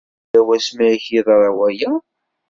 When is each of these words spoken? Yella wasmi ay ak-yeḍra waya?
Yella 0.33 0.41
wasmi 0.47 0.81
ay 0.85 0.93
ak-yeḍra 0.95 1.49
waya? 1.57 1.91